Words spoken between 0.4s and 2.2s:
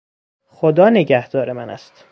خدا نگهدار من است.